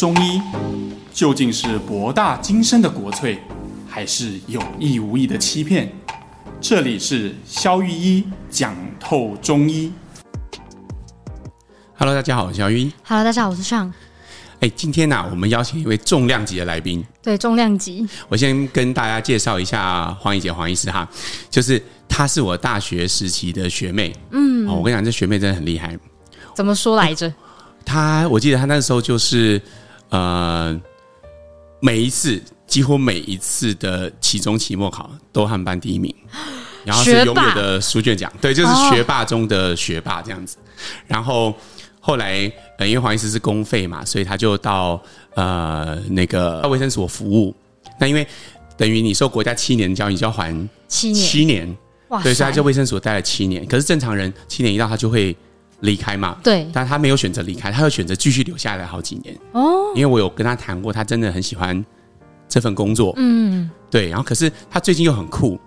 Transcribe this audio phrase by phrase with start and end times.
[0.00, 0.40] 中医
[1.12, 3.36] 究竟是博大精深的国粹，
[3.86, 5.92] 还是有意无意的欺骗？
[6.58, 9.92] 这里是肖玉一讲透中医。
[11.98, 12.92] Hello，大家好，我是肖玉一。
[13.04, 13.92] Hello，大家好，我是尚。
[14.60, 17.04] 哎，今天呢、啊，我们邀请一位重量级的来宾。
[17.22, 18.08] 对，重量级。
[18.30, 21.06] 我先跟大家介绍一下黄以洁黄医师哈，
[21.50, 21.78] 就是
[22.08, 24.16] 她是我大学时期的学妹。
[24.30, 25.94] 嗯，哦，我跟你讲，这学妹真的很厉害。
[26.54, 27.30] 怎么说来着？
[27.84, 29.60] 她，我记得她那时候就是
[30.10, 30.80] 呃，
[31.80, 36.14] 每一次几乎每一次的期中、期末考都汉班第一名，
[36.84, 38.32] 然后是永远的书卷奖。
[38.40, 40.56] 对，就是学霸中的学霸这样子。
[41.06, 41.54] 然后。
[42.02, 45.00] 后来，呃，因为黄医师是公费嘛，所以他就到
[45.34, 47.54] 呃那个卫生所服务。
[47.98, 48.26] 那因为
[48.74, 50.50] 等于你受国家七年教育，你就要还
[50.88, 51.76] 七年，七年，
[52.08, 53.66] 哇，所以他在卫生所待了七年。
[53.66, 55.36] 可是正常人七年一到，他就会
[55.80, 56.36] 离开嘛。
[56.42, 59.36] 对，但他没有选择离开，他又选择继续留下来好几年。
[59.52, 61.84] 哦，因为我有跟他谈过，他真的很喜欢
[62.48, 63.12] 这份工作。
[63.16, 64.08] 嗯，对。
[64.08, 65.58] 然后，可是他最近又很酷，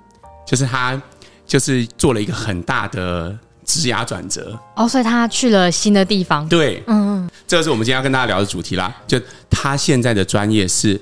[0.45, 1.01] 就是他
[1.45, 3.37] 就是做了一个很大的。
[3.65, 6.45] 职涯转折哦，所以他去了新的地方。
[6.49, 8.93] 对，嗯，这个是我们今天要跟大家聊的主题啦。
[9.07, 9.17] 就
[9.49, 10.99] 他现在的专业是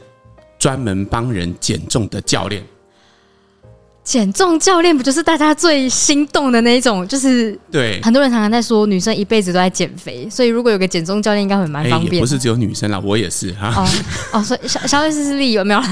[0.59, 2.63] 专门帮人减重的教练。
[4.11, 7.07] 减重教练不就是大家最心动的那一种？
[7.07, 12.19] 就是对，很多人常常在说女生一辈子都在减肥，所以如果有个减重教练，应该会蛮方便。
[12.19, 13.73] 不是只有女生啦，我也是哈。
[13.73, 13.87] 哦
[14.33, 15.81] 哦，所以小小卫斯利有没有？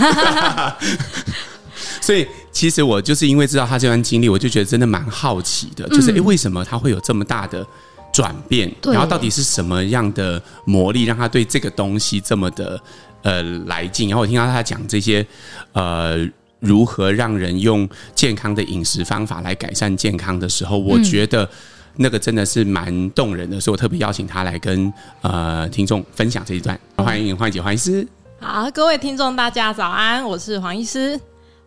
[2.02, 7.66] 所以，其实我就是因为知道他这段经历，我就觉得真的蛮好奇的，就是诶，为什么他会有这么大的
[8.12, 8.70] 转变？
[8.84, 12.78] 然后到底是什么样的魔力让他对这个东西这么的
[13.24, 14.10] 呃来劲？
[14.10, 15.26] 然后我听到他讲这些
[15.72, 16.28] 呃
[16.60, 21.50] 如何让人用健康的饮食方法来改善健康的时候，我觉得
[21.96, 26.80] 那个真的是蛮动人的，所以我特别邀请他来跟呃听众分享这一段。
[26.98, 28.08] 欢迎黄以洁黄医师。
[28.40, 31.20] 好，各位听众大家早安，我是黄医师。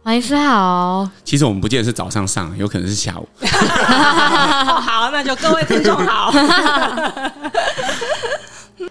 [0.03, 1.09] 黄医师好。
[1.23, 3.29] 其实我们不见得是早上上，有可能是下午。
[3.47, 6.33] 好，那就各位听众好。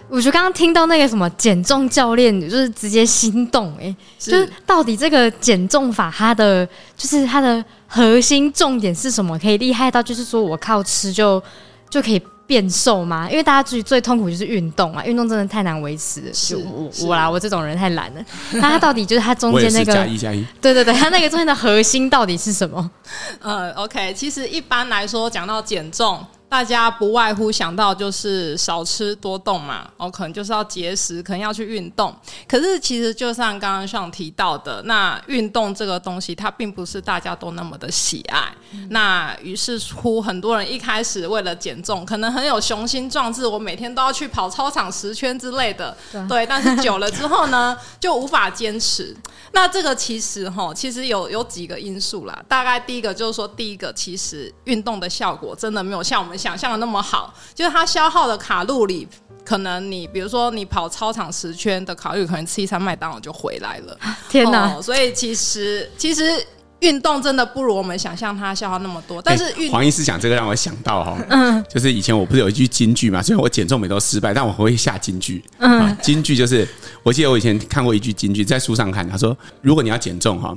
[0.08, 6.66] 我觉得刚刚听到那个什么减重教练，就是直接心动哎、欸，就是到底这个减重法它的
[6.96, 9.38] 就是它的核心重点是什么？
[9.38, 11.42] 可以厉害到就是说我靠吃就
[11.88, 12.20] 就可以。
[12.44, 13.30] 变瘦吗？
[13.30, 16.34] 因为大家最最痛苦就是运动啊，运动真的太难维持了。
[16.34, 18.22] 是我我啦，我这种人太懒了。
[18.52, 20.44] 那他到底就是他中间那个加一加一？
[20.60, 22.90] 对对对，他那个中间的核心到底是什么？
[23.40, 26.22] 呃，OK，其实一般来说讲到减重。
[26.52, 32.14] 大家不外乎想到就是少吃多动嘛，哦，可能就是要节食，可能要去运动。
[32.46, 38.52] 可是其实就像刚刚上提到的，那运动这个东西，它并不是大家都那么的喜爱。
[38.72, 45.96] 嗯、那于是乎，很多人一开始为了减重，可能很有雄心壮志，我每天都要去跑操场十圈之类的。
[46.10, 49.16] 对，对，但是久了之后呢，就无法坚持。
[49.52, 52.42] 那这个其实哈，其实有有几个因素啦。
[52.48, 59.06] 大概第一个就是说，第一个其实运动的效果真的没有像我们想象的那么好，就是它消耗的卡路里，
[59.44, 63.98] 可能你比如说你跑操场十圈的卡路里，可能吃一餐麦当劳就回来了。
[64.30, 64.74] 天哪！
[64.74, 66.44] 哦，所以其实其实
[66.82, 69.22] 运动真的不如我们想象它消耗那么多。
[69.22, 75.42] 但是运黄医师讲这个让我想到哈，嗯，就是以前我不是有一句金句嘛，虽然我减重每都失败，但我会下金句。
[75.58, 76.68] 嗯，金句就是
[77.02, 80.56] 我记得我以前看过一句金句，在书上看，他说如果你要减重哈，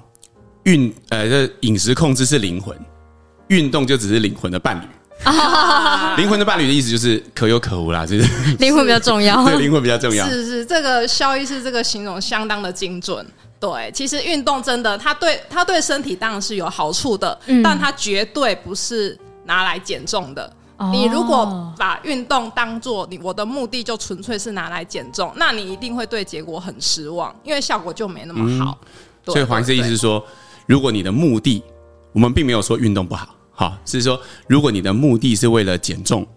[0.63, 2.75] 运呃这饮食控制是灵魂，
[3.47, 4.85] 运动就只是灵魂的伴侣。
[5.23, 10.27] 啊， 灵魂的伴侣的意思就是可有可无啦，就是灵魂比较重要， 对，灵魂比较重要。
[10.27, 13.25] 是是，这个肖医师这个形容相当的精准。
[13.59, 20.51] 对，其实运动真的，它对它对身体当然是有好处的，嗯、但它绝对不是拿来减重的。
[20.77, 28.77] 哦、你如果把运动当做你我的目的，就纯粹是拿来减重，那你一定会对结果很失望，因为效果就没那么好。
[28.81, 30.21] 嗯、所以黄医师意思是说，
[30.65, 31.63] 如果你的目的，
[32.11, 33.29] 我们并没有说运动不好。
[33.51, 36.27] 好，是说如果你的目的是为了减重，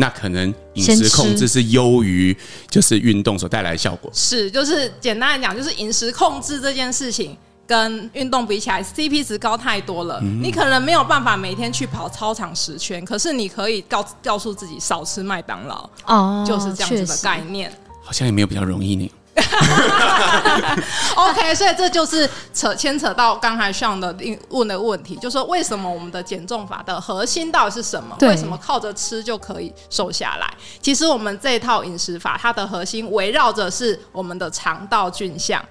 [0.00, 2.34] 那可能饮食控制是优于
[2.70, 4.08] 就是运动所带来的效果。
[4.14, 7.36] 是，就是简单来讲，就是饮食控制这件事情
[7.66, 10.20] 跟运动比起来，CP 值高太多了。
[10.22, 15.90] 嗯、你可能没有办法每天去跑操场十圈，可是你可以告告诉自己少吃麦当劳。
[16.06, 17.68] 哦，就是这样子的概念。
[18.00, 19.10] 好像也没有比较容易呢。
[21.16, 24.14] OK，所以这就是扯牵扯到刚才上的
[24.50, 28.16] 问的问题，就是说为什么我们的减重法的核心到底是什么？
[28.18, 30.54] 对为什么靠着吃就可以瘦下来？
[30.80, 35.62] 其实我们这套饮食法，它的核心围绕着是我们的肠道菌相。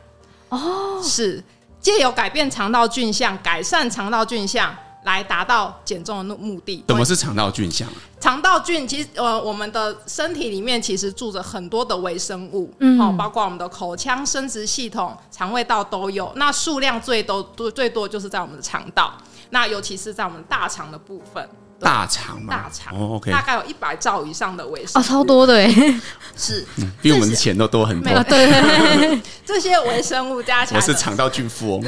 [0.50, 1.44] 哦，是
[1.80, 4.74] 借由改变肠道菌相，改善肠道菌相。
[5.08, 6.84] 来达到减重的目的。
[6.90, 7.88] 什么是肠道菌相？
[8.20, 16.30] 肠道菌其实呃，我们的身体里面其实住着很多的微生物，嗯，哦，包括我们的口腔、生殖系统、肠胃道都有。
[16.36, 19.14] 那数量最多多最多就是在我们的肠道，
[19.52, 21.48] 那尤其是在我们大肠的部分。
[21.80, 22.96] 大肠嘛，大肠。
[22.96, 25.70] 哦，OK，大概有一百兆以上的微生物，哦，超多的哎，
[26.36, 28.12] 是、嗯，比我们的钱都多很多。
[28.24, 31.86] 对，对， 这些微生物加起来，我是肠道菌富翁，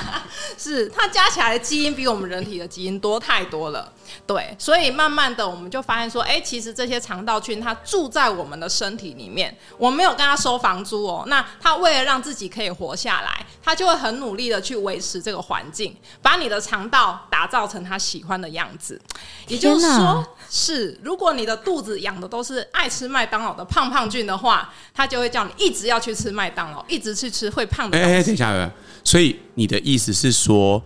[0.58, 3.90] 是它加起来的基因比我们人体的基因多太多了。
[4.26, 11.24] 对，所以慢慢的我们就发现说，哎，其实这些肠道菌它住在我们的身体里面，我没有跟他收房租哦。
[11.28, 19.00] 那他为了让自己可以活下来，他就会很努力的去维持这个环境，把你的肠道打造成他喜欢的样子。
[19.48, 27.98] 也就是说，是如果你的肚子养的都是爱吃麦当劳的胖胖菌的话，他就会叫你一直要去吃麦当劳，一直去吃会胖的。
[27.98, 28.70] 哎哎，等一下，
[29.04, 30.82] 所以你的意思是说？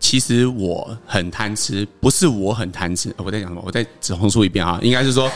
[0.00, 3.12] 其实我很贪吃，不是我很贪吃。
[3.16, 3.62] 我在讲什么？
[3.66, 5.30] 我再重述一遍啊，应该是说，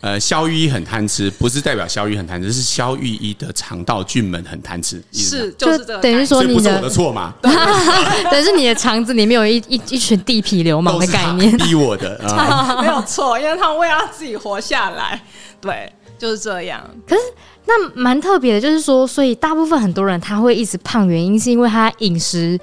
[0.00, 5.02] 呃，肖玉一很贪吃，不是代表萧御医很贪吃，是肖玉一的肠道菌们很贪吃。
[5.12, 5.98] 是，就是这个。
[6.00, 7.32] 等于说你的，不是我的错嘛？
[7.42, 15.22] 等于是你的肠子里面有一一一群地痞流氓的概念，逼我的啊， 没有错，因为他们为了自己活下来，
[15.60, 16.84] 对，就是这样。
[17.06, 17.20] 可是
[17.64, 22.58] 那蛮特别的，就是说，所以大部分很多人他会一直胖，原因是因为他饮食。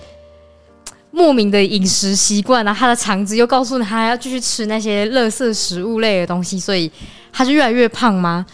[1.15, 6.91] 莫名的饮食习惯，然后他的肠子又告诉他要继续吃那些垃圾食物类的东西，所以
[7.31, 8.45] 他就越来越胖吗？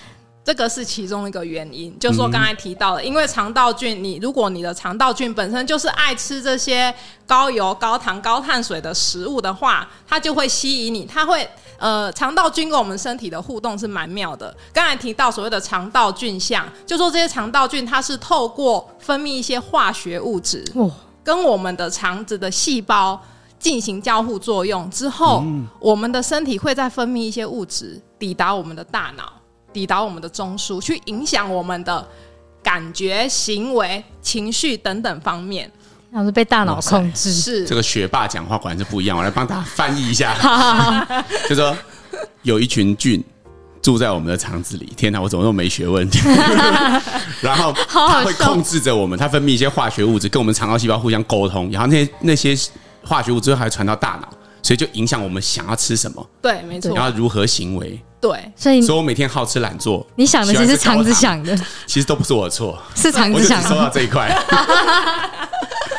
[0.44, 6.94] 这个是其中一个原因，就是说刚才提到的，因为肠道菌，你如果你的肠道菌本身就是爱吃这些
[7.26, 11.48] 高油、高糖、高碳水的食物的话，它就会吸引你，它会
[11.80, 14.56] 呃，肠道菌跟我们身体的互动是蛮妙的。
[14.72, 20.64] 刚才提到所谓的肠道菌相，就说这些肠道菌它是透过分泌一些化学物质。
[20.76, 20.92] 哦
[21.24, 23.22] 跟我们的肠子的细胞
[23.60, 29.32] 进行交互作用之后，嗯、我们的身体会再分泌一些物质，抵达我们的大脑，
[29.72, 32.08] 抵达我们的中枢，去影响我们的
[32.64, 35.72] 感觉、行为、情绪等等方面。
[36.12, 37.32] 然后是被大脑控制。
[37.32, 39.18] 是这个学霸讲话果然是不一样。
[39.18, 40.36] 我来帮大家翻译一下，
[41.48, 41.78] 就说
[42.42, 43.24] 有一群菌。
[43.82, 46.08] 住在我们的肠子里，天哪，我怎么那么没学问？
[47.42, 52.56] 然后它会控制着我们，它分泌一些化学物质，跟我们肠道细胞互相沟通，然后那些那些
[53.04, 54.30] 化学物质还传到大脑，
[54.62, 56.26] 所以就影响我们想要吃什么。
[56.42, 56.94] 对，没错。
[56.96, 58.00] 然后如何行为？
[58.22, 60.06] 对，所以所以我每天好吃懒做。
[60.16, 61.58] 你想的其实是肠子想的，
[61.88, 63.70] 其实都不是我的错，是肠子想的。
[63.70, 64.30] 我收到这一块。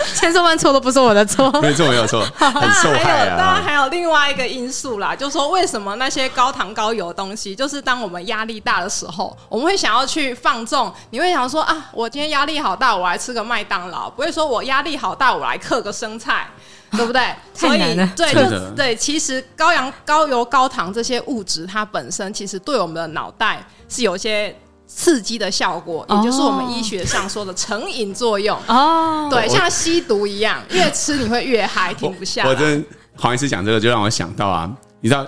[0.14, 3.37] 千错万错都不是我的错，没错没有错， 很受害啊！
[3.37, 10.93] 当然还有另外一个因素啦，就是说为什么那些高糖高油的东西，就是当我们压力大的时候，我们会想要去放纵。
[11.10, 16.49] 你会想说啊，我今天压力好大，我来吃个麦当劳，不会说我压力好大，我来嗑个生菜，
[16.93, 17.34] 对不对？
[17.54, 24.54] 所以对，就对，其实高氧、高油、高糖这些物质，它本身其实对我们的脑袋是有些。
[24.94, 29.28] 刺激的效果，也就是我们医学上说的成瘾作用哦。
[29.30, 32.50] 对，像吸毒一样，越吃你会越嗨，停不下来。
[32.50, 32.84] 我真
[33.16, 35.26] 黄医师讲这个，就让我想到啊，你知道，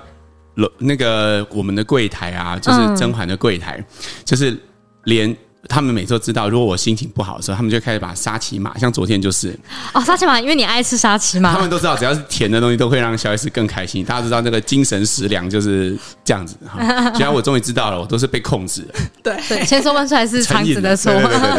[0.78, 3.84] 那个我们的柜台啊，就是甄嬛的柜台，嗯、
[4.24, 4.56] 就是
[5.04, 5.36] 连。
[5.68, 9.58] 他们每次都知道，如果我心情不好的时候，他们就开始把沙琪玛，像昨天就是
[9.92, 14.04] 哦，沙琪玛，因为你爱吃沙琪玛，他们都知道，只要是甜的东西都会让小 S 更开心。
[14.04, 17.10] 大家知道那个精神食粮就是这样子哈。
[17.10, 18.88] 只要 我终于知道了，我都是被控制了。
[19.22, 21.12] 对对，千说万错还是肠子的错。
[21.12, 21.56] 对对对对对。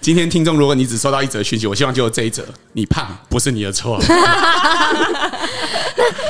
[0.00, 4.00] 今天听众，如果你只收到一则讯息，我希望就这一则，你胖不是你的错。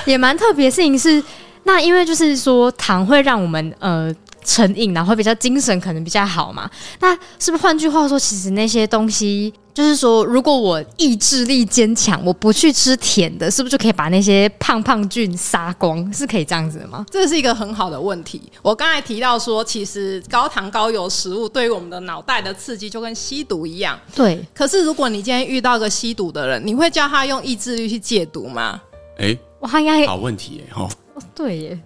[0.06, 1.22] 也蛮特别的事情是，
[1.64, 4.12] 那因为就是说糖会让我们呃。
[4.48, 6.68] 成瘾，然后会比较精神，可能比较好嘛？
[7.00, 16.10] 那是不是换句话说，其实那些东西，就是说，如果我意志力坚强，我不去吃甜的，是不是就可以把那些胖胖菌杀光？
[16.14, 17.04] 是可以这样子的吗？
[17.10, 18.40] 这是一个很好的问题。
[18.62, 24.00] 我刚才提到说，其实高糖高油食物对于我们的脑袋的刺激，就跟吸毒一样。
[24.14, 24.42] 对。
[24.54, 28.80] 可是如果你今天遇到个吸毒的人，你会叫他用意志力去戒毒吗？
[29.18, 30.64] 哎，哇，应该好问题耶！
[30.74, 30.88] 哦，
[31.34, 31.78] 对耶。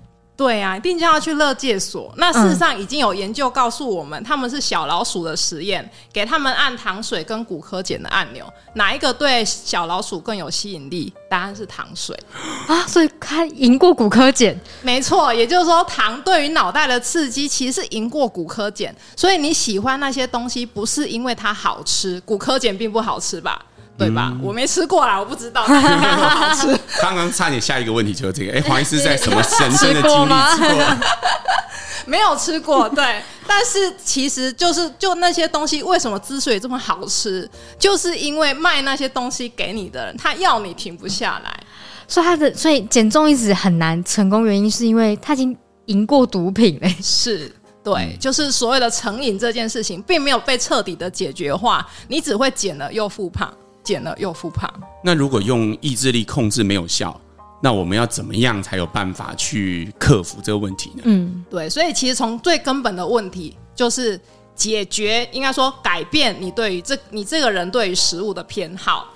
[0.43, 2.13] 对啊，一定就要去乐界所。
[2.17, 8.45] 那事实上已经有研究告诉我们，嗯、他们是小老鼠的实验，给他们按糖水跟骨科碱的按钮，
[8.75, 11.13] 哪一个对小老鼠更有吸引力？
[11.31, 12.19] 答案是糖水
[12.67, 14.59] 啊，所以它赢过骨科碱。
[14.83, 18.93] 没错，也就是说，糖对于脑袋的刺激其实是赢过骨科碱。
[19.17, 23.65] 所以你喜欢那些东西，不是因为它好吃，骨科碱并不好吃吧？
[23.99, 24.31] 对吧？
[24.33, 25.65] 嗯、我没吃过啦，我不知道。
[27.01, 28.53] 刚刚差点下一个问题就是这个。
[28.53, 30.97] 哎、欸， 黄医师在什么神圣的经历吃过？
[32.07, 33.23] 没有吃过，对。
[33.47, 41.61] 但是其实就是就那些东西，为什么之所以这么好吃，就是因为卖那些东西给你的人，他要你停不下来。
[42.09, 45.57] 所以他的所以减重一直很难成功，原因是因为他已经
[45.87, 46.89] 赢过毒品了。
[47.01, 54.69] 是，对，就是所谓的成瘾这件事情，并没有被彻底的解决化，你只会减了又复胖，减了又复胖。
[55.03, 57.21] 那如果用意志力控制没有效，
[57.63, 61.03] 那我们要怎么样才有办法去克服这个问题呢？
[61.05, 64.21] 嗯，对，所以其实从最根本的问题就是
[64.55, 69.09] 解决，应该说改变你对于这你这个人对于食物的偏好。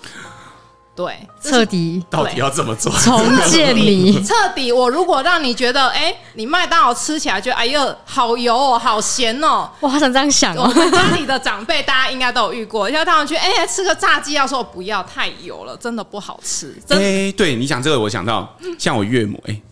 [0.97, 2.91] 对，彻底到底要怎么做？
[3.01, 4.73] 重建你彻底。
[4.73, 10.63] 我如果让你觉得，哎、欸，你麦当劳吃起来觉得，哎呦，好油哦，好咸哦，我好想这样想哦。
[10.63, 16.75] 我们家里的长辈，大家应该都有遇过，要他们去，哎、欸，吃个炸鸡，要说不要太油了，真的不好吃。
[16.89, 19.63] 哎、欸，对你讲这个，我想到像我岳母，哎、欸，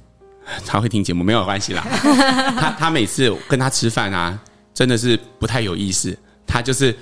[0.67, 1.83] 他会听节目，没有关系啦。
[2.61, 4.39] 他他每次跟他吃饭啊，
[4.75, 6.15] 真的是不太有意思。
[6.47, 6.95] 他就是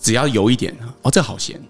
[0.00, 1.60] 只要油一点，哦，这好咸。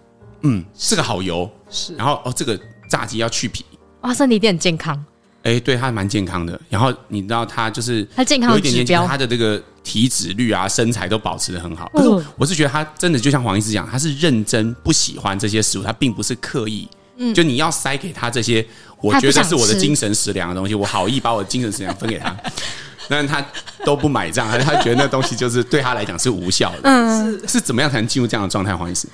[0.43, 3.65] 嗯，这个好油是，然后哦，这个炸鸡要去皮，
[4.03, 4.97] 哇，身体一定很健康。
[5.43, 6.61] 哎、欸，对，他还蛮健康的。
[6.69, 11.89] 然后你知道他就是他健康有一点点，他的这个体脂率啊，身材都保持的很好。
[11.95, 16.89] 可是我是觉得他真的就像黄医师讲，他是认真不喜欢这些食物，他并不是刻意。
[17.17, 18.67] 嗯，就你要塞给他这些，
[19.01, 22.37] 我觉得是我的精神食粮的东西，我好意把我的精神食粮分给他。
[23.09, 23.45] 但是他
[23.85, 26.81] 都不买账，他 他觉得那东西就是对他来讲是无效的。
[26.85, 28.77] 嗯，是是怎么样才能进入这样的状态？
[28.77, 29.09] 黄医师，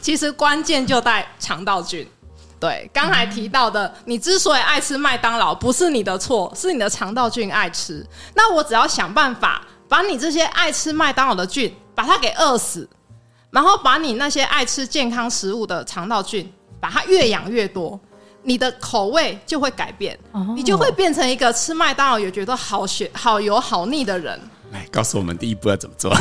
[0.00, 2.06] 其实关键就在肠道菌。
[2.58, 8.06] 对，刚才提到的，你之所以爱吃麦当劳，不是你的错，是你的肠道菌爱吃。
[8.34, 12.88] 那我只要想办法把你这些爱吃麦当劳的菌，把它给饿死，
[13.50, 17.98] 然后把你那些爱吃健康食物的肠道菌，把它越养越多。
[18.42, 24.40] 你的口味就会改变，哦、你就会变成一个吃麦当劳也觉得好咸、好油、好腻的人。
[24.72, 26.14] 来，告诉我们第一步要怎么做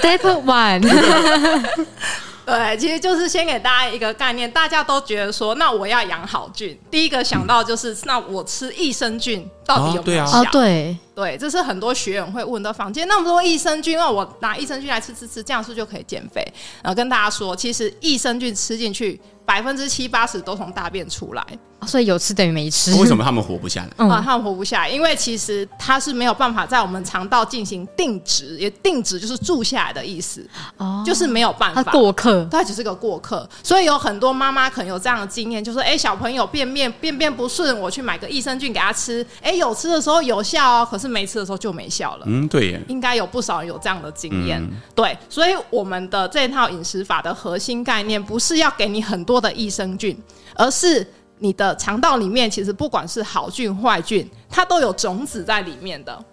[0.00, 0.80] ？Step one。
[2.46, 10.40] 对，其实就是先给大家一个概念，大家都觉得说，那我要养好菌，第一个想到就是，那我吃益生菌到底有没有效？
[10.40, 16.42] 哦，对，对，这是很多学员会问的房间，那么多益生菌，那我拿益生菌来吃吃吃，这样是不是就可以减肥？
[16.82, 19.20] 然后跟大家说，其实益生菌吃进去。
[19.48, 21.42] 百分之七八十都从大便出来，
[21.86, 22.94] 所以有吃等于没吃。
[22.96, 24.06] 为什么他们活不下来？
[24.06, 30.46] 啊，他们活不下来，因为其实它是没有办法在我们肠道进行定植，也定植就是住下来的意思，
[30.76, 31.82] 哦，就是没有办法。
[31.82, 33.48] 它过客，它只是个过客。
[33.62, 42.24] 所以有很多妈妈可能有这样的经验，就是哎，小朋友便便便便不顺，我去买个益生菌给他吃，哎，有吃的时候有效哦，可是没吃的时候就没效了。
[42.26, 44.60] 嗯，对耶，应该有不少人有这样的经验。
[44.62, 50.16] 嗯、对，所以我们的这套饮食法的核心概念，不是要给你很多的益生菌。
[50.54, 51.06] 而是
[51.38, 56.24] 你的肠道里面，其实不管是好菌坏菌，它都有种子在里面的。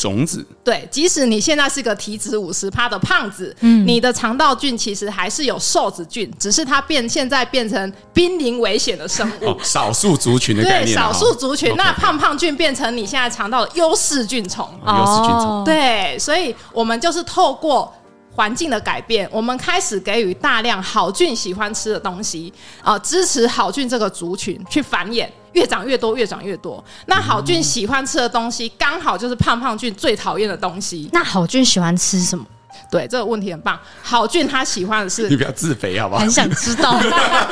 [0.00, 9.50] 种子对，即使你现在是个体脂五十趴的胖子，嗯，你的肠道菌其实还是有瘦子菌，只是它变现在变成濒临危险的生物。
[9.50, 10.86] 哦，少数族群的概念。
[10.86, 14.66] 对，少数族群，那胖胖菌变成你现在肠道的优势菌虫。
[14.86, 15.62] 优势菌虫。
[15.64, 17.92] 对，所以我们就是透过。
[18.32, 26.82] 环境的改变，我们开始给予大量好菌喜欢吃的东西啊、呃，支持好菌这个族群去繁衍，越长越多，越长越多。
[27.06, 31.08] 那好俊喜欢吃的东西，刚好就是胖胖俊最讨厌的东西。
[31.12, 32.44] 那好俊喜欢吃什么？
[32.90, 33.78] 对，这个问题很棒。
[34.02, 36.20] 好俊他喜欢的是，你不要自肥好不好？
[36.20, 37.00] 很想知道。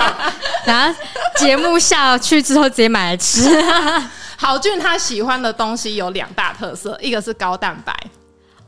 [0.65, 1.01] 然后
[1.37, 3.49] 节目下去之后直接买来吃。
[4.37, 7.93] 好俊他喜欢的东西有两大特色，一个是高蛋白。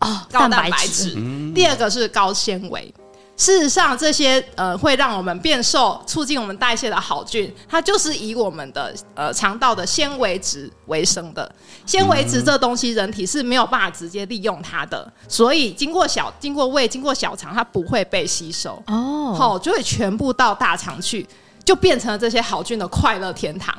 [0.00, 1.14] 哦，高蛋白质。
[1.16, 2.92] 嗯、第二个是高纤维。
[3.40, 11.50] 事实上，这些呃会让我们变瘦、促进我们代谢的好菌，它就是以我们的呃肠道的纤维质为生的。
[11.86, 18.72] 纤维质这东西，人体是没有办法直接利用它的，所以经过小、经过胃、经过小肠，它不会被吸收。
[18.88, 21.26] 哦，好，就会全部到大肠去，
[21.64, 23.74] 就变成了这些好菌的快乐天堂。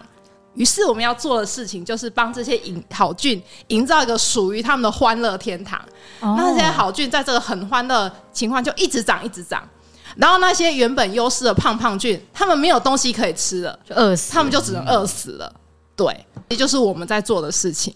[0.53, 5.79] 于是我们要做的事情就是帮这些营好菌营造一个属于他们的欢乐天堂。
[6.19, 6.35] Oh.
[6.37, 9.67] 那这些好菌在这个很欢乐情况就一直长一直长，
[10.17, 15.53] 然后那些原本优势的胖胖菌，他们没有东西可以吃了，就饿死，他们就只能饿死了。
[15.95, 17.93] 对，也就是我们在做的事情。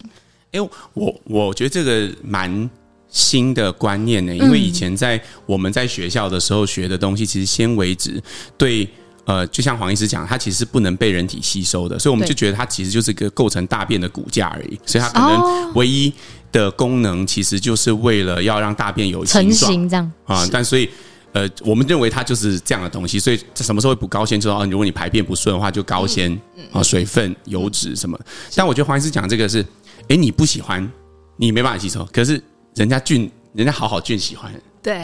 [0.52, 2.70] 哎、欸，我我觉得这个蛮
[3.10, 8.22] 新的观念呢，因为以前在我们在学校的时候学的东西，其实纤维质
[8.56, 8.88] 对。
[9.26, 16.12] 呃，就像黄医师讲，它其实是不能被人体吸收的，所以我们就觉得它其实就是一个构成大便的骨架而已，所以它可能唯一
[16.52, 20.46] 的功能其实就是为了要让大便有成型这样啊。
[20.52, 20.88] 但所以
[21.32, 24.40] 呃，我们认为它就是这样的东西，所以什么时候会补高纤？
[24.40, 26.32] 就说如果你排便不顺的话，就高纤
[26.72, 28.16] 啊、水分、油脂什么。
[28.54, 29.60] 但我觉得黄医师讲这个是，
[30.08, 30.88] 哎，你不喜欢，
[31.36, 32.40] 你没办法吸收，可是
[32.76, 34.94] 人家菌，人家好好菌喜欢，对，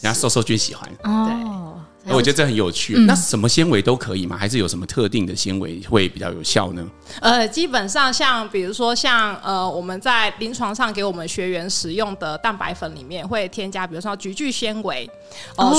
[0.00, 1.74] 人家瘦瘦菌喜欢，哦。
[2.06, 2.94] 我觉得这很有趣。
[2.96, 4.36] 嗯、那什么纤维都可以吗？
[4.36, 6.86] 还是有什么特定的纤维会比较有效呢？
[7.20, 15.08] 呃，基本上像比如说像呃我们在临床上给我们学员使用的蛋白粉里面会添加，比如说菊苣纤维
[15.56, 15.74] 哦，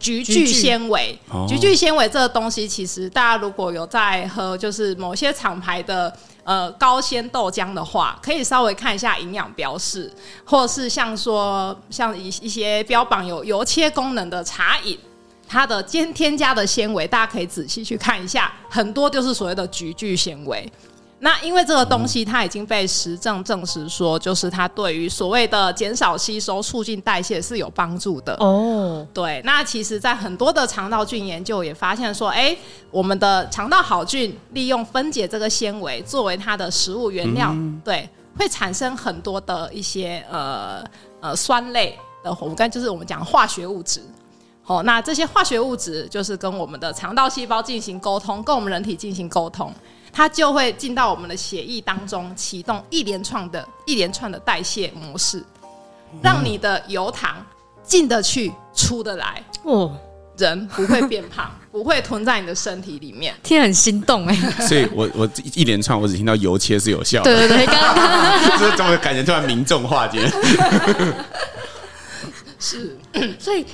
[0.00, 6.10] 菊菊苣纤维，菊苣纤维这个东西其实大家如果有在喝就是某些厂牌的
[6.44, 10.10] 呃高纤豆浆的话，可以稍微看一下营养标示，
[10.44, 14.98] 或是像说像一一些标榜有油切功能的茶饮。
[15.48, 20.70] 它的添添加的纤维，大家可以仔细去看一下，很多就是所谓的菊苣纤维。
[21.18, 28.34] 那因为这个东西它已经被实证证实说，就是它对于所谓的减少吸收、促进代谢是有帮助的。
[28.38, 29.40] 哦，对。
[29.42, 32.54] 那其实，在很多的肠道菌研究也发现说，哎，
[32.90, 38.06] 我们的肠道好菌利用分解这个纤维作为它的食物原料，嗯、对，
[38.38, 40.84] 会产生很多的一些呃
[41.20, 44.02] 呃酸类的，我们刚才就是我们讲化学物质。
[44.66, 49.72] 哦，那这些化学物质就是跟我们的肠道细胞进行沟通，跟我们人体进行沟通，
[50.12, 55.40] 它就会进到我们的血液当中，启动一连串的一连串的代谢模式，
[56.20, 57.36] 让你的油糖
[57.84, 59.40] 进得去，出得来。
[59.62, 59.96] 哦，
[60.36, 63.32] 人不会变胖，不会囤在你的身体里面。
[63.44, 64.34] 听很心动哎。
[64.66, 67.32] 所以我我一连串，我只听到油切是有效的。
[67.32, 70.28] 对对对， 刚刚这怎么感觉突然民众化解？
[72.58, 72.98] 是，
[73.38, 73.64] 所以。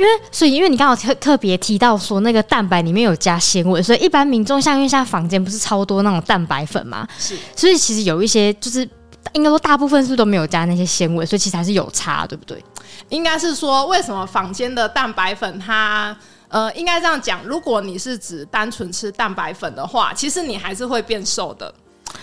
[0.00, 8.88] 因为，所以，因为你刚好特特别提到说那个蛋白里面有加纤维，所以一般民众像因为现在坊间不是超多那种蛋白粉嘛，是，所以其实有一些就是
[9.34, 12.64] 应该说大部分是不是都没有加那些纤维，所以其实还是有差，对不对？
[13.10, 16.16] 应该是说为什么坊间的蛋白粉它
[16.48, 21.72] 呃，应该这样讲，如果你是指单纯吃蛋白粉的话，其实你还是会变瘦的。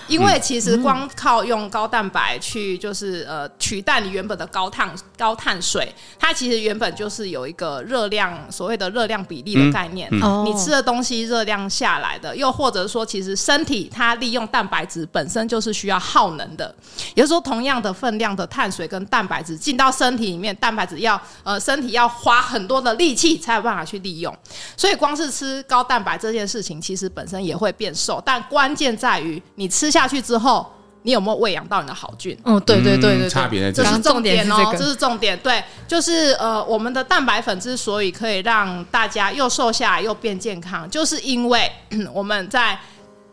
[0.07, 10.09] 因为其实光靠用高蛋白去就是呃取代你原本的高碳高碳水，它其实原本就是有一个热量所谓的热量比例的概念。
[10.11, 16.73] 嗯嗯、你吃的东西热量下来的，又或者说其实身体它利用蛋白质本身就是需要耗能的。
[17.15, 24.35] 也就是说，同样的分量的碳水跟蛋白质进到身体里面，蛋白质要呃身体要花很多的力气才有办法去利用。
[24.75, 29.67] 所以光是吃高蛋白这件事情，其实本身也会变瘦，但关键在于你。
[29.77, 30.65] 吃下去之后，
[31.03, 32.35] 你有没有喂养到你的好菌？
[32.43, 35.37] 哦，对对对对，差别在这，这是重点哦，这是重点。
[35.39, 41.71] 对，就是呃，我们的蛋白粉之所以可以让大家又瘦下来又变健康，就是因为
[42.11, 42.77] 我们在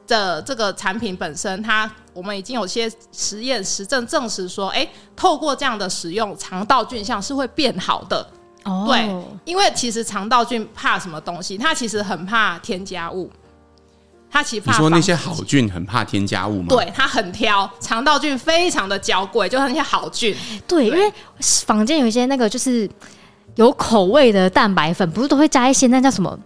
[0.07, 8.27] 的这个产品本身，它我们已经有些实验实证证实说，哎，透过这样的使用，肠道菌相是会变好的。
[8.65, 9.09] 哦，对，
[9.45, 11.57] 因为其实肠道菌怕什么东西？
[11.57, 13.31] 它其实很怕添加物。
[14.35, 16.67] 它其实怕，你说那些好菌 很怕添加物吗？
[16.69, 20.35] 对，它很挑，肠道菌非常的娇贵，就是那些好菌。
[20.67, 22.91] 对，对因为坊间有一些那个就是
[23.55, 26.37] 有口味的蛋白粉，不是都会加一些那叫什么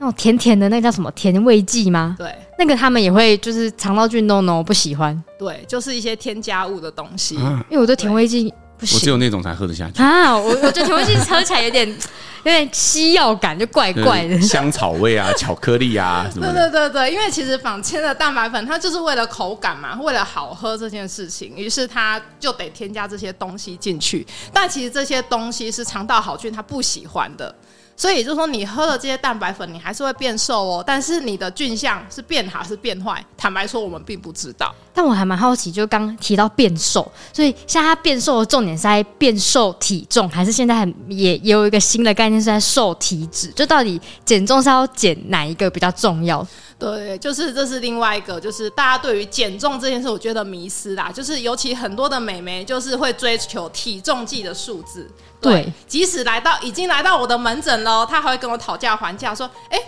[0.00, 2.16] 那种甜甜的那叫什么甜味剂吗？
[2.18, 5.22] 对，那个他们也会就是肠道菌 no no 不喜欢。
[5.38, 7.36] 对，就是一些添加物的东西。
[7.36, 10.36] 啊、因为我对甜味剂我只有那种才喝得下去啊！
[10.36, 11.96] 我我觉得甜味剂喝起来有点。
[12.46, 16.70] 有点西药感，就怪怪的香草味啊，巧克力啊 什么的。
[16.70, 24.24] 对对对对，因为其实仿千的蛋白粉，它就是为了口感嘛，为了好喝这件事情，于是它就得添加这些东西进去。
[24.52, 27.52] 但其实这些东西是肠道好菌它不喜欢的。
[27.96, 30.84] 所以就是说，你喝了这些蛋白粉，你还是会变瘦哦。
[30.86, 33.24] 但是你的菌相是变好是变坏？
[33.36, 34.74] 坦白说，我们并不知道。
[34.92, 43.48] 但我还蛮好奇，就刚提到变瘦，所以像它变瘦的重点是在变瘦体重，还是现在很也也有一个新的概念是在瘦体脂？
[43.48, 46.46] 就到底减重是要减哪一个比较重要？
[46.78, 51.10] 对，就是这是另外一个，就是大家对于减重这件事，我觉得迷失啦。
[51.10, 55.10] 就是尤其很多的美眉，就是会追求体重计的数字。
[55.40, 59.78] 对，对即使来到已经来到我的门诊了，她还会跟我讨价还价，说：“哎，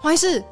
[0.00, 0.42] 黄医师。”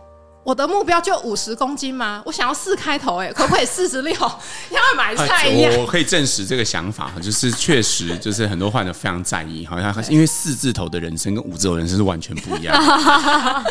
[0.47, 2.23] 我的目标就五十公斤吗？
[2.25, 4.15] 我想要四开头，哎，可不可以四十六？
[4.71, 5.77] 像买菜一样。
[5.77, 13.65] 我可以证实这个想法，就是确实就是很多患者非常在意，好像因为四字头的人生跟五字头人生是完全不一样 的。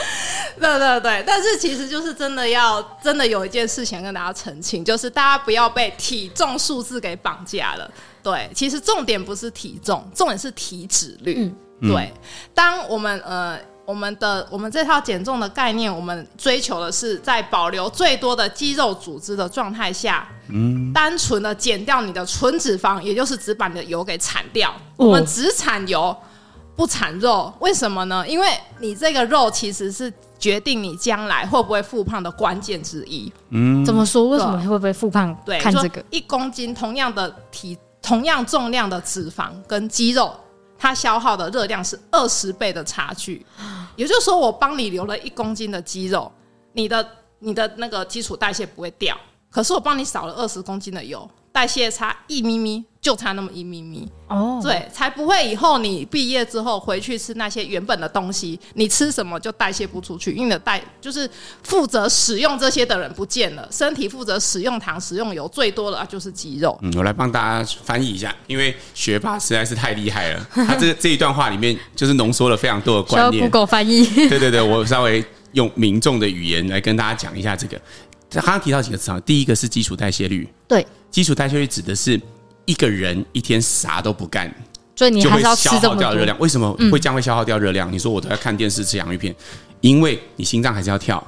[0.60, 7.90] 对对对，但是其实就是真的要真的有一件事情跟大家澄清，就是大家不要被体重数字给绑架了。
[8.22, 11.50] 对，其实重点不是体重，重点是体脂率。
[11.80, 12.12] 嗯、对，
[12.54, 13.58] 当我们呃。
[13.86, 24.70] 我们的我们这套减重的概念，我们追求的是在保留最多的肌肉组织的状态下，嗯，单纯的减掉你的纯脂肪，也就是只把你的油给铲掉。
[24.98, 26.16] 哦、我们只产油
[26.76, 28.28] 不产肉，为什么呢？
[28.28, 28.48] 因为
[28.80, 33.32] 你这个肉其实是决定你将来会不会复胖的关键之一。
[33.52, 34.28] 嗯，怎么说？
[34.30, 35.36] 为什么会不会复胖？
[35.46, 40.36] 对，看这个一公斤同样的体同样重量的脂肪跟肌肉。
[40.78, 43.46] 它消耗的热量是二十倍的差距。
[43.96, 46.32] 也就是说，我帮你留了一公斤的肌肉，
[46.74, 47.08] 你的
[47.40, 49.18] 你的那个基础代谢不会掉，
[49.50, 51.30] 可是我帮你少了二十公斤的油。
[51.56, 61.30] 代谢差一咪咪，就差那么一咪咪哦，对，才不会以后你毕业之后回去吃那些原本的东西，你吃什么就代谢不出去，因为你的代就是
[61.64, 66.78] 负责使用这些的人不见了，身体负责使用糖、使用油最多的啊就是肌肉。
[66.82, 73.50] 嗯，我来帮大家翻译一下，因为学霸实在是太厉害了，他这这一段话里面就是浓缩了非常多的观念。
[73.50, 77.80] Google 翻译，对对对，我稍微用民众的语言来跟大家讲一下这个。
[78.30, 80.86] 他刚刚提到几个词啊，第一个是基础代谢率，对。
[81.12, 82.20] 基础代谢率指的是
[82.66, 84.54] 一个人一天啥都不干，
[84.98, 86.40] 所以你还是要吃这么多，就会消耗掉热量。
[86.40, 87.90] 为什么会这样会消耗掉热量？
[87.90, 89.34] 嗯、你说我都要看电视吃洋芋片，
[89.80, 91.26] 因为你心脏还是要跳，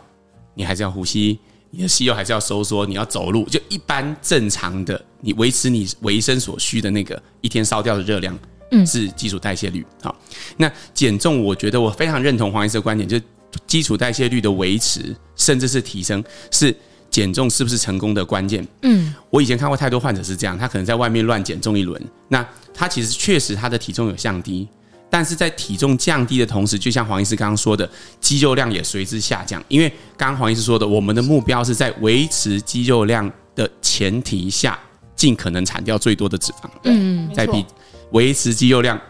[0.55, 8.37] 你还是要呼吸，你的肌肉还是要收缩，你要走路，就一般正常的，你维持你维生所需的那个一天烧掉的热量，
[8.71, 9.85] 嗯，是基础代谢率。
[10.01, 10.13] 好，
[10.57, 13.23] 那减重，我觉得我非常认同黄医师的观点，就是
[13.65, 16.75] 基础代谢率的维持，甚至是提升，是。
[17.17, 18.63] 减重是不是成功的关键？
[18.83, 24.67] 嗯，我以前看过太多患者是这样，他可能在外面乱减重一轮，那他其实确实他的体重有降低，
[25.09, 27.89] 但是在体重降低的同时，就像黄医师刚刚说的，
[28.21, 29.63] 肌肉量也随之下降。
[29.67, 34.79] 因为刚刚黄医师说的，我们的目标是在维持肌肉量的前提下，
[35.15, 36.69] 尽可能产掉最多的脂肪。
[36.83, 37.65] 嗯，在比
[38.11, 39.01] 维持肌肉量、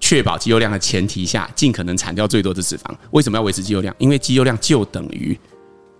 [0.00, 2.84] 确保肌肉量的前提下，尽可能产掉最多的脂肪。
[3.10, 3.94] 为什么要维持肌肉量？
[3.98, 5.38] 因为肌肉量就等于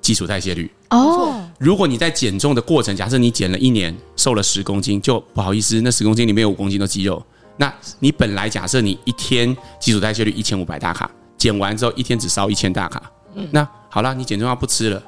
[0.00, 0.70] 基础代谢率。
[0.90, 7.24] 哦，如果你在减重的过程，假设你减了一年，瘦了十公斤，就不好意思，那十公斤里面有五公斤的肌肉。
[7.56, 13.00] 那你本来假设你一天基础代谢率一千五百大卡，减完之后一天只烧一千大卡，
[13.36, 15.00] 嗯，那好了，你减重要不吃了，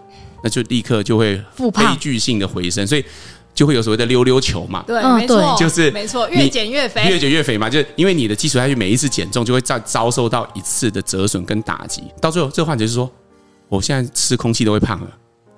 [0.45, 3.05] 那就立刻就会悲剧性的回升，所以
[3.53, 4.85] 就会有所谓的溜溜球嘛。
[4.87, 13.11] 对，没错，就是没错，越减越肥，越减越肥嘛，就是因为你的基础代谢每一次减重就会遭遭受到一次的折损跟打击，到最后这个患者是说，
[13.69, 15.11] 我现在吃空气都会胖了。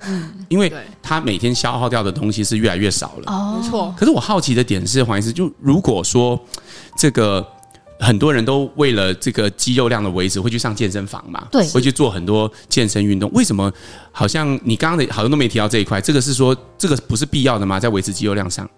[0.06, 3.32] 嗯，因为他每天消耗掉的东西是越来越少了。
[3.32, 3.94] 哦，没错。
[3.98, 6.40] 可是我好奇的点是，黄医师，就如果说
[6.96, 7.46] 这个
[7.98, 11.46] 很多人都为了这个肌肉量的维持，会去上健身房嘛？
[11.50, 13.30] 对，会去做很多健身运动。
[13.32, 13.72] 为什么
[14.12, 16.00] 好像你刚刚的好像都没提到这一块？
[16.00, 17.80] 这个是说这个不是必要的吗？
[17.80, 18.68] 在维持肌肉量上，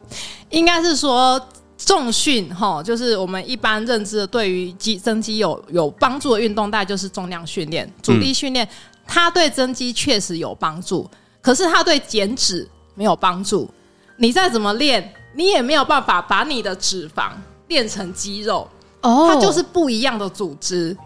[0.50, 1.40] 应该是说
[1.76, 8.64] 重训哈，就是我们一般认知的对于肌增肌有有帮助的运动，大概就是重量训练、阻力训练。
[8.64, 8.68] 嗯
[9.08, 11.10] 它对增肌确实有帮助，
[11.42, 13.68] 可是它对减脂没有帮助。
[14.18, 17.30] 你再怎么练，你也没有办法把你的脂肪
[17.66, 18.68] 练成肌肉。
[19.00, 20.96] 哦，它就是不一样的组织。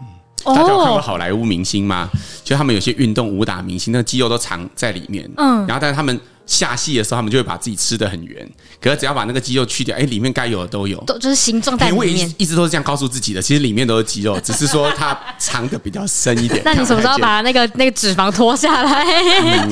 [0.43, 2.09] 大家有看过好莱坞明星吗？
[2.43, 5.27] 就他们有些运动武打明星，那肌肉都藏在里面。
[5.37, 6.19] 嗯，然后但是他们。
[6.45, 8.47] 下戏的时候，他们就会把自己吃的很圆，
[8.81, 11.97] 可是只要把那个肌肉去掉，哎，里面该有的都有，都就是形状在里面。
[11.97, 16.61] 我一一直都是这样告诉自己的，其实里面都是肌肉，只是说它藏的比较深一点。
[16.65, 19.05] 那你什么时候把那个那个脂肪脱下来？
[19.41, 19.69] 嗯、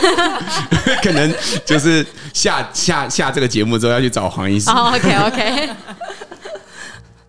[1.02, 4.70] 可能就是下下下这个节目之后要去找黄医师。
[4.70, 5.70] Oh, OK OK。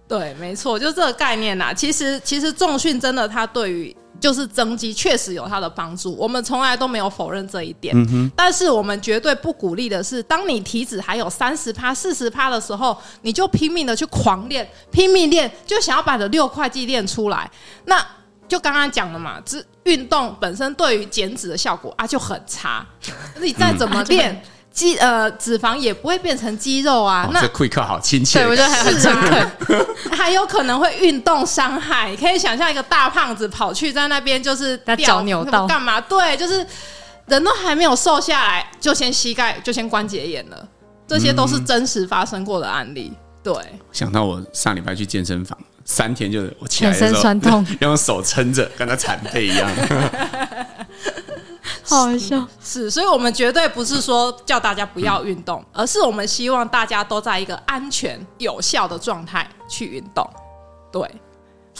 [0.09, 1.73] 对，没错，就这个概念呐。
[1.73, 7.95] 其实其实重训真的，它对于就是增肌确实有它的帮助，我们从来都没有否认这一点。
[7.95, 8.29] 嗯。
[8.35, 17.49] 但是我们绝对不鼓励的是，当你体脂还有三十趴、四十趴的时候，你就拼命的去狂练、拼命练，就想要把这六块肌练出来。
[17.85, 18.05] 那
[18.47, 22.85] 就刚刚讲了嘛，这运动本身对于减脂的效果啊就很差。
[23.41, 24.31] 你再怎么练。
[24.33, 24.41] 嗯
[24.77, 29.51] 肌呃脂肪也不会变成肌肉啊，哦、那这会客好亲切，对，我觉得还 很诚恳，
[30.15, 32.15] 还有可能会运动伤害。
[32.15, 35.99] 可以想象一个大胖子跑去在那边就是脚扭到干嘛？
[35.99, 36.63] 对，就是
[37.25, 40.67] 人都还没有瘦下来，就先膝盖就先关节炎了，
[41.07, 43.11] 这些都是真实发生过的案例。
[43.41, 43.55] 对，
[43.91, 49.67] 想到我上礼拜去健身房，三天就是我起来的时候全身酸痛，要 用手撑着，跟他残废一样。
[51.87, 60.29] 好好笑，是，所以我们绝对不是说叫大家不要运动，而是我们希望大家都在一个安全有效的状态去运动，
[60.91, 61.09] 对。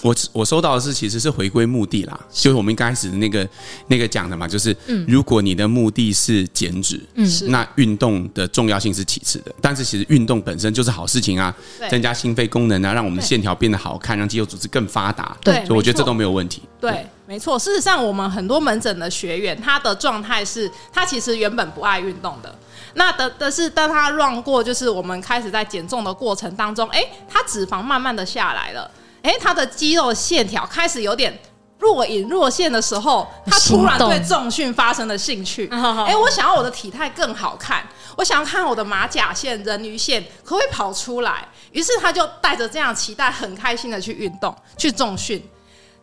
[0.04, 3.50] 我我收到的是，其实是回归目的啦，就是我们刚开始的那个
[3.88, 4.76] 那个讲的嘛，就是
[5.08, 9.52] 如果你的目的是减脂，嗯，那运动的重要性是其次的。
[9.60, 11.52] 但是其实运动本身就是好事情啊，
[11.90, 15.36] 增加心肺功能啊，让我们的线条变得好看，让肌肉组织更发达。
[15.42, 16.62] 对，所以我觉得这都没有问题。
[16.80, 17.60] 对，没错。
[17.60, 22.58] 事实上，我们很多门诊的学员，他的状态是他其实原本不爱运动的，
[22.94, 28.90] 那的的是当他 run 过，就是我们开始在减重的过程当中，哎，他脂肪慢慢的下来了。
[29.24, 31.38] 哎，他的肌肉线条开始有点
[31.78, 35.68] 若隐若现的时候，他突然对重训发生了兴趣。
[35.70, 37.86] 哎、 欸，我想要我的体态更好看，
[38.16, 41.46] 我想要看我的马甲线、人鱼线可不可以跑出来。
[41.74, 45.46] 于是他就带着这样期待，很开心的去运动、去重训。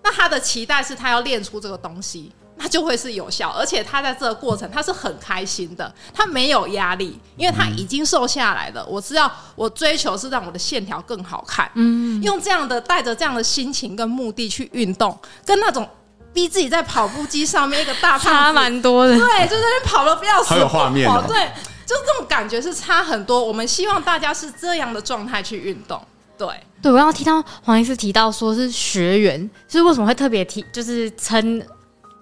[0.05, 2.31] 那他的期待是他要练出这个东西。
[2.57, 8.87] 那就会是有效，而且他在这个过程他是很开心的，他没有压力，因为他已经瘦下来了。
[8.87, 15.87] 我知道我追求是让我的线条更好看，嗯，用这样的带着这样的心情跟目的去运动，跟那种
[16.33, 21.51] 逼自己在跑步机上面一个大差蛮多的，对，就在那边跑了不要死，好有画面哦，对，
[21.85, 23.45] 就是这种感觉是差很多。
[23.45, 26.01] 我们希望大家是这样的状态去运动，
[26.39, 26.47] 对，
[26.85, 26.93] 对。
[26.93, 31.63] 我刚刚听到黄医师提到说是学员，就是为什么会特别提，就是称。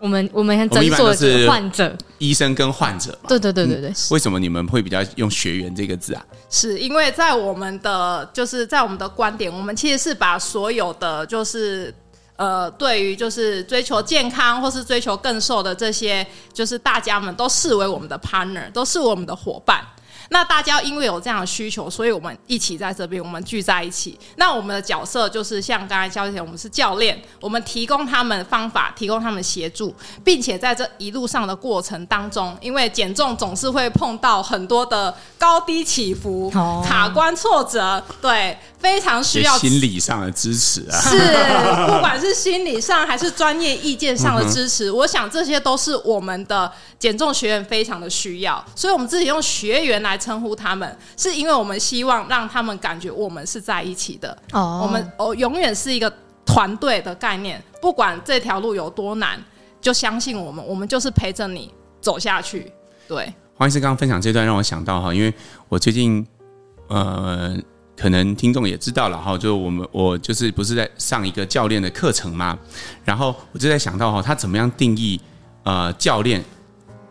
[0.00, 3.28] 我们我们诊所是患者，医生跟患者嘛。
[3.28, 3.92] 对对对对对。
[4.10, 6.26] 为什么你们会比较用学员这个字啊？
[6.50, 11.94] 是因为在我们的就是在我们的观点，我们其实是把所有的就是
[12.34, 19.84] 呃，对于就是追求健康或是追求更瘦的这些，就是大家们都视为我们的 partner，都是我们的伙伴。
[20.32, 24.18] 那大家因为有这样的需求，所以我们一起在这边，我们聚在一起。
[24.36, 36.50] 那我们的角色就是像刚才肖姐，我们是教练，我们提供他们方法，提供他们协助，并且在这一路上的过程当中，因为减重总是会碰到很多的高低起伏、
[36.82, 40.98] 卡关挫折，对，非常需要心理上的支持啊。
[40.98, 41.18] 是，
[41.92, 50.18] 不管是心理上还是专业意见上的支持，我想这些都是我们的减重学员非常的需要，所以我们自己用学员来。
[50.22, 54.36] 称呼他们，是因为我们希望让他们感觉我们是在一起的。
[54.52, 56.12] 哦，我们哦永远是一个
[56.46, 59.42] 团队的概念，不管这条路有多难，
[59.80, 62.70] 就相信我们，我们就是陪着你走下去。
[63.08, 65.34] 对，黄医师刚刚分享这段让我想到哈，因为
[65.68, 66.24] 我最近
[66.88, 67.56] 呃，
[67.96, 72.58] 可能听众也知道了哈，就我们我就是不是在上一个教练的课程嘛？
[73.04, 75.20] 然后我就在想到哈，他怎么样定义
[75.64, 76.42] 呃教练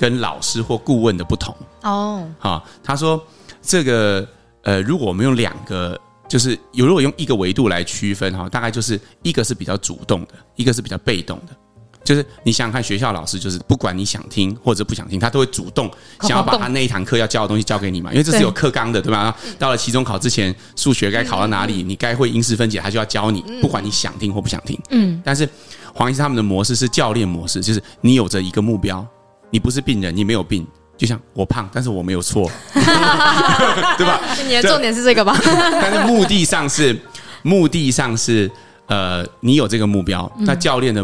[0.02, 1.56] 跟老师或顾问的不同？
[1.84, 3.24] 哦，好，他说
[3.62, 4.28] 这个
[4.64, 5.96] 呃，如果我们用两个，
[6.28, 11.56] 就是有如果用一个维度来区分哈，大概就是一个是比较主动的，一个是比较被动的。
[12.04, 15.88] 就是你想想看，学校老师就是不管你想听或者不想听，他都会主动
[16.22, 19.38] 想要把他那一堂课要教的东西教给你嘛，因为这是有课纲的，对吧？
[19.60, 24.76] 到了期中考之前，数学该考到哪里，你该会因式分解，他就要教你，不管你想听或不想听。
[24.90, 25.48] 嗯，但是
[25.94, 29.06] 黄医师他们的模式是教练模式，就是你有着一个目标，
[29.52, 30.66] 你不是病人，你没有病。
[30.98, 34.22] 就像我胖，但是我没有错， 对吧？
[34.46, 35.36] 你的重点是这个吧？
[35.44, 36.96] 但是目的上是，
[37.42, 38.50] 目的上是，
[38.86, 41.04] 呃，你有这个目标，那教练的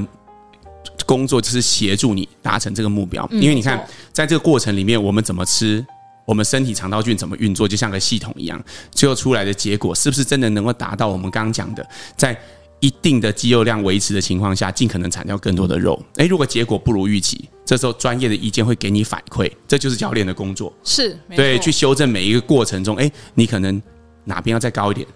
[1.08, 3.28] 工作就是协助你达成这个目标。
[3.32, 3.84] 因为你看，
[4.14, 5.84] 在这个过程里面，我们怎么吃，
[6.26, 11.84] 我们身体肠道菌怎么运作，就像个系统一样，最后出来的结果是不是真的能够达到我们刚刚讲的，
[12.16, 12.40] 在
[12.80, 16.00] 一定的肌肉量维持的情况下，尽可能产掉更多的肉。
[16.18, 20.72] 诶，如果结果不如预期，这时候专业的意见会给你反馈，这就是教练的工作。
[20.84, 23.82] 是，对，去修正每一个过程中，诶，你可能
[24.24, 25.08] 哪边要再高一点，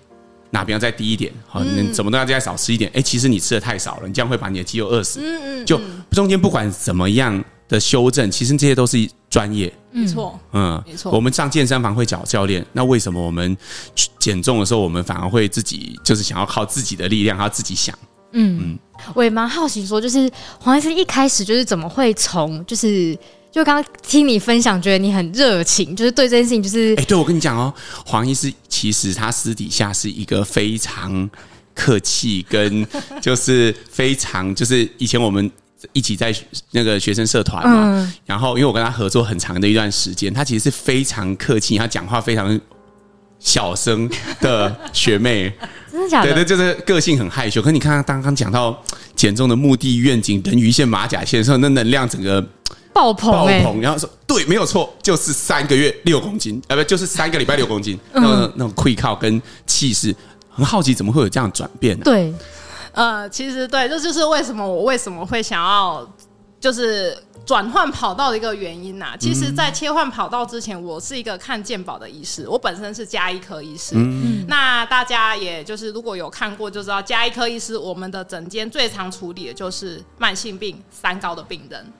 [0.49, 2.89] 哪边要再低一点，好，你怎么都要再少吃一点。
[2.93, 5.19] 诶，其实你吃的太少了，你这样会把你的肌肉饿死。
[5.21, 5.79] 嗯嗯，就
[6.11, 9.71] 中间不管怎么样的修正，其实这些都是专业。
[9.91, 11.11] 没错，嗯，没错。
[11.11, 13.55] 我们上健身房会找教练，那为什么我们
[14.19, 17.93] 减重的时候，我们反而会自己就是想要靠自己的力量，还要自己想？
[18.31, 18.79] 嗯嗯，
[19.13, 23.13] 我也蛮好奇，说就是黄医师一开始就是怎么会从就是
[23.51, 27.73] 就刚刚听你分享，觉得你很热情，就是对这件事情就是哎，对我跟你讲哦，
[28.05, 31.29] 黄医师其实他私底下是一个非常
[31.75, 32.87] 客气，跟
[33.21, 35.51] 就是非常就是以前我们。
[35.93, 36.33] 一起在
[36.71, 42.59] 那个学生社团嘛，嗯、然后因为我跟他合作很长的一段时间，他其实是非常客气，他讲话非常
[43.39, 45.51] 小声的学妹，
[45.91, 46.33] 真的假的？
[46.33, 47.61] 对对，就是个性很害羞。
[47.61, 48.79] 可是你看他刚刚讲到
[49.15, 52.39] 减重的目的愿景，人鱼线、马甲线的时候，那能量整个
[52.93, 53.81] 爆棚，爆棚。
[53.81, 60.15] 然后说对，没有错，就是三个月六公斤，呃，不，就是三个礼拜六公斤，那种那种溃靠跟气势，
[60.49, 62.03] 很好奇怎么会有这样转变呢？
[62.05, 62.33] 对。
[62.93, 66.05] 呃，其实对，这就是为什么我为什么会想要
[66.59, 69.17] 就是转换跑道的一个原因呐、啊。
[69.17, 73.95] 其实，在切换跑道之前，我是一个看健保的医师，我本身是加医科医师。
[73.95, 81.93] 嗯，那大家也就是如果有看过就知道，加医科医师我们的诊间最常处理的就是慢性病三高的病人。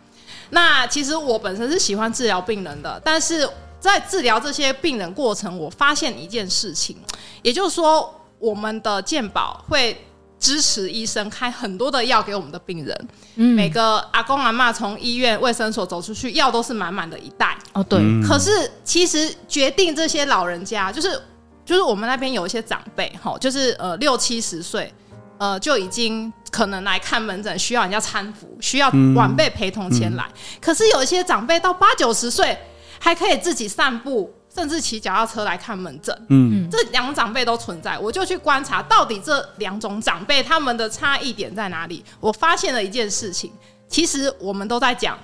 [0.49, 3.49] 那其实我本身是喜欢治疗病人的，但是
[3.80, 6.97] 在治疗这些病人过程，我发现一件事情，
[7.41, 9.97] 也就是说，我们的健保会。
[10.41, 17.56] 支持医生开很多的药给我们的病人，嗯、每个阿公阿妈从医院卫生所走出去，药都是满满的一袋。
[17.73, 18.01] 哦，对。
[18.27, 18.49] 可是
[18.84, 21.21] 其实决定这些老人家，就是
[21.63, 24.91] 就是我们那边有一些长辈，哈，就是呃六七十岁，
[25.38, 30.23] 呃就已经可能来看门诊，需要人家搀扶，需要晚辈陪同前来。
[30.23, 32.58] 嗯嗯、可是有一些长辈到八九十岁
[32.99, 36.16] 还可以自己散步，甚至骑脚踏车来看门诊。
[36.30, 42.04] 嗯，这两种长辈都存在，我就去观察到底这两种长辈他们的差异点在哪里。
[42.20, 43.52] 我发现了一件事情，
[43.88, 45.18] 其实我们都在讲。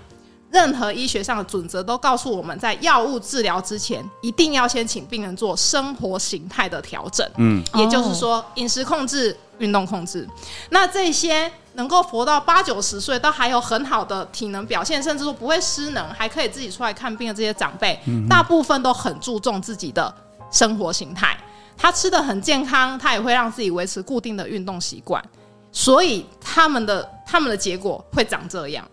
[0.50, 7.30] 任何医学上的准则都告诉我们在药物治疗之前，一定要先请病人做生活形态的调整。
[7.36, 10.26] 嗯，也就是说，饮食控制、运动控制。
[10.70, 20.14] 那这些能够活到八九十岁，都还有很好的体能表现，甚至说不会失能，还可以自己出来看病的这些长辈，大部分都很注重自己的
[20.52, 21.38] 生活形态。
[21.78, 25.24] 他吃的很健康，他也会让自己维持固定的运动习惯。
[25.72, 28.84] 所以他们的他们的结果会长这样。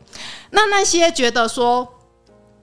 [0.50, 1.88] 那那些觉得说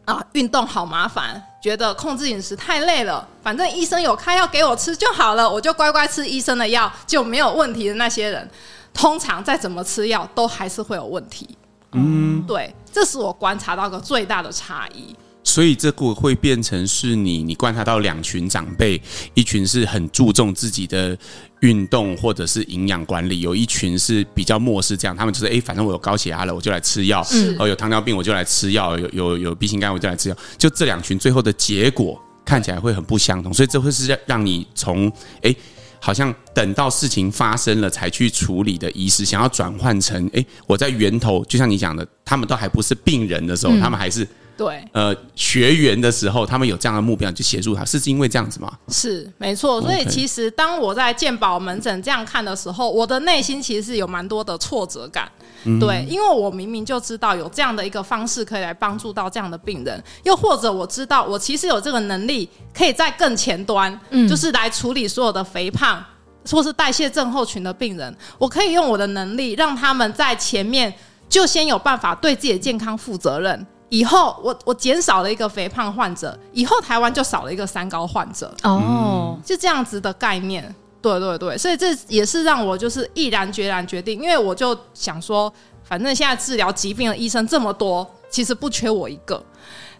[0.06, 8.48] 啊，运动好麻烦，觉得控制饮食太累了，反正医生有开药给我吃就好了，我就乖乖吃医生的药就没有问题的那些人，
[8.94, 11.48] 通常再怎么吃药都还是会有问题。
[11.94, 15.16] 嗯，对，这是我观察到个最大的差异。
[15.44, 19.02] 所以这个会变成是你，你观察到两群长辈，
[19.34, 21.18] 一群是很注重自己的
[21.62, 27.22] 运动或者是营养管理，有一群是比较漠视这样，他们就是哎，反正我有高血压了，我就来吃药；
[27.58, 30.36] 哦，有糖尿病我就来吃药；有有有 B 型肝我就来吃药。
[30.60, 35.54] 就这两群最后的结果看起来会很不相同，所以这会是让让你从哎，
[36.02, 44.28] 好像等到事情发生了才去处理的医师，想要转换成哎，我在源头，就像你讲的，他们都还不是病人的时候，他们还是。
[44.58, 48.72] 对，呃，学员的时候，他们有这样的目标，就协助他，是因为这样子吗？
[48.90, 49.82] 是，没错。
[49.82, 55.32] 所以其实当我在健保门诊这样看的时候，我的内心其实是有蛮多的挫折感。
[55.64, 66.04] 嗯、对，因为我明明就知道有这样的一个方式可以来帮助到这样的病人，又或者我知道我其实有这个能力，可以在更前端，嗯，就是来处理所有的肥胖
[66.50, 70.92] 或是代谢症候群的病人，我可以用我的能力让他们在前面
[71.30, 73.68] 就先有办法对自己的健康负责任。
[73.90, 78.50] 以后我我减少了一个肥胖患者，以后台湾就少了一个三高患者。
[78.64, 85.52] 哦，就这样子的概念，对对对，所以这也是让我就是毅然决然决定，因为我就想说，
[85.84, 89.44] 反正现在治疗疾病的医生这么多，其实不缺我一个，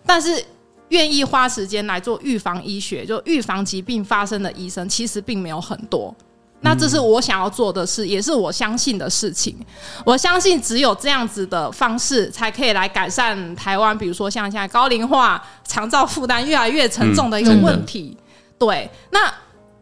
[0.06, 0.44] 但是
[0.90, 6.16] 愿意花时间来做预防医学，就预防疾病发生的医生，其实并没有很多。
[6.64, 9.58] 那这是我想要做的事，也是我相信的事情。
[10.06, 18.16] 我相信只有这样子的方式，才可以来改善台湾，比如说像现在高龄化、长照负担越来越沉重的一个问题。
[18.60, 19.34] 对，那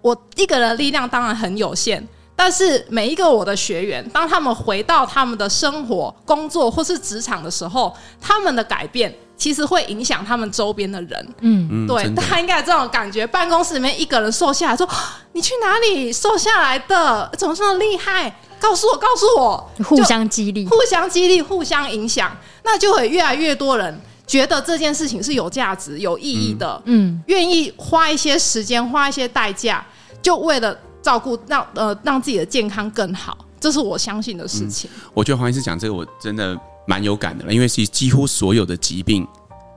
[0.01, 2.01] 我一个人的力量当然很有限，
[2.35, 9.13] 但是每一个我的学员，当他们回到他们的生活、工作或是职场的时候，他们的改变。
[9.39, 13.25] 其实会影响他们周边的人，嗯，对，大家应该有这种感觉。
[13.25, 14.85] 办公室里面一个人瘦下来，说
[15.31, 17.31] ：“你去哪里瘦下来的？
[17.38, 18.38] 怎么这么厉害？
[18.59, 29.83] 告诉我，告诉我。”互相激励，互相激励，互相影响，那就会越来越多人觉得这件事情是有价值、有意义的，嗯，愿意花一些时间、花一些代价，
[30.21, 33.35] 就为了照顾让呃让自己的健康更好。
[33.59, 34.87] 这是我相信的事情。
[34.93, 36.55] 嗯，我觉得黄医师讲这个，我真的。
[36.87, 39.27] 蛮有感的了，因为其实几乎所有的疾病，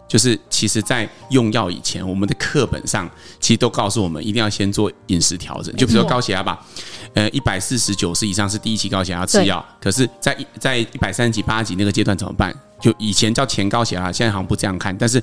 [0.09, 3.07] 就是其实在用药以前，我们的课本上
[3.39, 5.77] 其实都告诉我们，一定要先做饮食调整。
[5.77, 6.65] 就比如说高血压吧，
[7.13, 12.55] 呃，一百四十九十以上是第一期高血压吃药，可是在在一百三十几、八十几那个阶段怎么办？
[12.83, 15.23] 就以前叫前高血压，现在好像不这样看，但是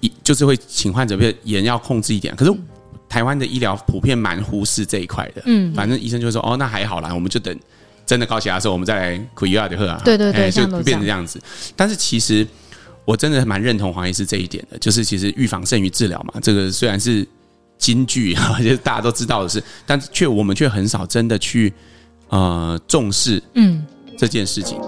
[0.00, 2.34] 一就是会请患者，比如盐要控制一点。
[2.34, 2.54] 可是
[3.08, 7.54] 台湾的医疗普遍蛮忽视这一块的，嗯，反正医生就会说，哦，那还好啦，我们就等。
[8.04, 9.98] 真的高血压的时候，我们再来苦药的喝啊。
[10.04, 11.40] 对对对，就变成这样子。
[11.76, 12.46] 但是其实
[13.04, 16.34] 我真的蛮认同黄医师这一点的，就是其实预防胜于治疗嘛。
[16.42, 17.26] 这个虽然是
[17.78, 21.72] 金句啊，就是大家都知道的事，但是却我们却很少真的去
[22.28, 23.86] 呃重视嗯
[24.18, 24.78] 这件事情。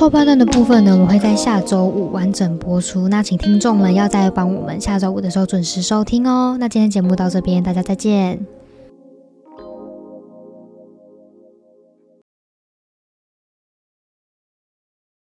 [0.00, 3.06] 后半段的部分呢，我们会在下周五完整播出。
[3.08, 6.56] 那请听众们要在帮我们下周五的时候准时收听哦。
[6.58, 8.59] 那今天节目到这边，大家再见。